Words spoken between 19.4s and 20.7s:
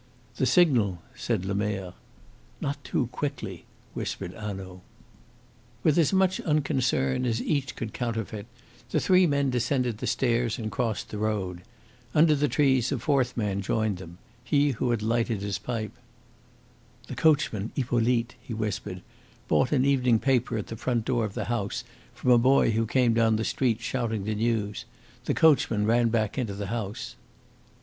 "bought an evening paper at